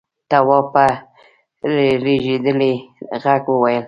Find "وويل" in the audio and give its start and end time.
3.51-3.79